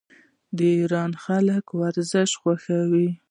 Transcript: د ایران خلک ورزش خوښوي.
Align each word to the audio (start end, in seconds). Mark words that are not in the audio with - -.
د 0.57 0.59
ایران 0.77 1.11
خلک 1.23 1.65
ورزش 1.81 2.29
خوښوي. 2.41 3.09